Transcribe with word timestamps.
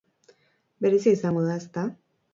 Berezia 0.85 1.15
izango 1.19 1.47
da, 1.49 1.59
ezta? 1.65 1.85